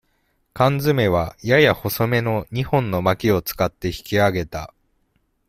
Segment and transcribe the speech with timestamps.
[0.55, 4.73] かん詰めは、やや細めの二本のまきを使って引きあげた。